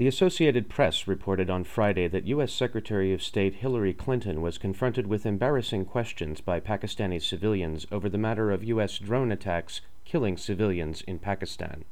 The 0.00 0.08
Associated 0.08 0.70
Press 0.70 1.06
reported 1.06 1.50
on 1.50 1.64
Friday 1.64 2.08
that 2.08 2.26
U.S. 2.28 2.54
Secretary 2.54 3.12
of 3.12 3.22
State 3.22 3.56
Hillary 3.56 3.92
Clinton 3.92 4.40
was 4.40 4.56
confronted 4.56 5.06
with 5.06 5.26
embarrassing 5.26 5.84
questions 5.84 6.40
by 6.40 6.58
Pakistani 6.58 7.20
civilians 7.20 7.86
over 7.92 8.08
the 8.08 8.16
matter 8.16 8.50
of 8.50 8.64
U.S. 8.64 8.96
drone 8.96 9.30
attacks 9.30 9.82
killing 10.06 10.38
civilians 10.38 11.02
in 11.02 11.18
Pakistan. 11.18 11.84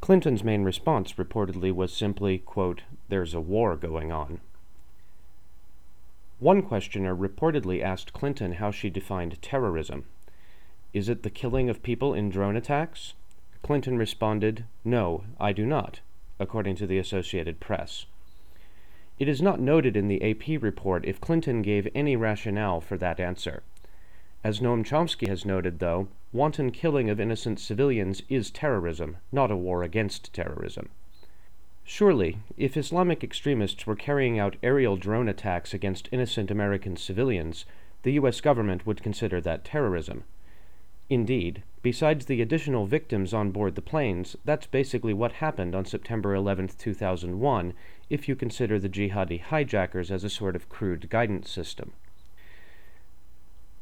Clinton's 0.00 0.42
main 0.42 0.64
response 0.64 1.12
reportedly 1.12 1.72
was 1.72 1.92
simply, 1.92 2.38
quote, 2.38 2.82
There's 3.08 3.32
a 3.32 3.40
war 3.40 3.76
going 3.76 4.10
on. 4.10 4.40
One 6.40 6.62
questioner 6.62 7.14
reportedly 7.14 7.80
asked 7.80 8.12
Clinton 8.12 8.54
how 8.54 8.72
she 8.72 8.90
defined 8.90 9.40
terrorism. 9.40 10.06
Is 10.92 11.08
it 11.08 11.22
the 11.22 11.30
killing 11.30 11.70
of 11.70 11.84
people 11.84 12.12
in 12.12 12.28
drone 12.28 12.56
attacks? 12.56 13.14
Clinton 13.62 13.96
responded, 13.96 14.64
No, 14.84 15.22
I 15.38 15.52
do 15.52 15.64
not 15.64 16.00
according 16.42 16.76
to 16.76 16.86
the 16.86 16.98
Associated 16.98 17.60
Press. 17.60 18.04
It 19.18 19.28
is 19.28 19.40
not 19.40 19.60
noted 19.60 19.96
in 19.96 20.08
the 20.08 20.22
AP 20.22 20.60
report 20.62 21.06
if 21.06 21.20
Clinton 21.20 21.62
gave 21.62 21.88
any 21.94 22.16
rationale 22.16 22.80
for 22.80 22.98
that 22.98 23.20
answer. 23.20 23.62
As 24.44 24.60
Noam 24.60 24.84
Chomsky 24.84 25.28
has 25.28 25.46
noted, 25.46 25.78
though, 25.78 26.08
wanton 26.32 26.72
killing 26.72 27.08
of 27.08 27.20
innocent 27.20 27.60
civilians 27.60 28.22
is 28.28 28.50
terrorism, 28.50 29.18
not 29.30 29.50
a 29.50 29.56
war 29.56 29.82
against 29.82 30.32
terrorism. 30.34 30.88
Surely, 31.84 32.38
if 32.56 32.76
Islamic 32.76 33.22
extremists 33.22 33.86
were 33.86 33.94
carrying 33.94 34.38
out 34.38 34.56
aerial 34.62 34.96
drone 34.96 35.28
attacks 35.28 35.72
against 35.72 36.08
innocent 36.10 36.50
American 36.50 36.96
civilians, 36.96 37.64
the 38.02 38.12
U.S. 38.12 38.40
government 38.40 38.86
would 38.86 39.02
consider 39.02 39.40
that 39.40 39.64
terrorism. 39.64 40.24
Indeed, 41.12 41.62
besides 41.82 42.24
the 42.24 42.40
additional 42.40 42.86
victims 42.86 43.34
on 43.34 43.50
board 43.50 43.74
the 43.74 43.82
planes, 43.82 44.34
that's 44.46 44.64
basically 44.64 45.12
what 45.12 45.44
happened 45.44 45.74
on 45.74 45.84
September 45.84 46.34
11, 46.34 46.68
2001, 46.78 47.74
if 48.08 48.28
you 48.28 48.34
consider 48.34 48.78
the 48.78 48.88
jihadi 48.88 49.38
hijackers 49.38 50.10
as 50.10 50.24
a 50.24 50.30
sort 50.30 50.56
of 50.56 50.70
crude 50.70 51.10
guidance 51.10 51.50
system. 51.50 51.92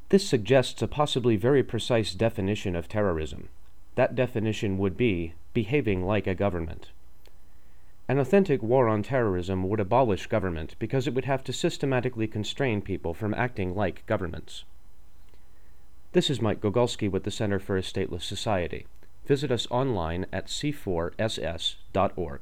This 0.09 0.29
suggests 0.29 0.83
a 0.83 0.89
possibly 0.89 1.37
very 1.37 1.63
precise 1.63 2.15
definition 2.15 2.75
of 2.75 2.89
terrorism. 2.89 3.49
That 3.95 4.17
definition 4.17 4.77
would 4.79 4.97
be 4.97 5.35
behaving 5.55 6.05
like 6.05 6.27
a 6.27 6.35
government. 6.35 6.91
An 8.09 8.19
authentic 8.19 8.61
war 8.61 8.89
on 8.89 9.05
terrorism 9.05 9.69
would 9.69 9.79
abolish 9.79 10.27
government 10.27 10.75
because 10.81 11.07
it 11.07 11.15
would 11.15 11.27
have 11.27 11.45
to 11.45 11.53
systematically 11.53 12.27
constrain 12.27 12.83
people 12.83 13.15
from 13.15 13.35
acting 13.35 13.77
like 13.77 14.05
governments. 14.07 14.65
This 16.13 16.29
is 16.29 16.43
Mike 16.43 16.61
Gogulski 16.61 17.09
with 17.09 17.23
the 17.23 17.31
Center 17.31 17.61
for 17.61 17.77
a 17.79 17.83
Stateless 17.83 18.23
Society. 18.23 18.85
Visit 19.27 19.53
us 19.53 19.69
online 19.71 20.27
at 20.33 20.49
c4ss.org. 20.49 22.41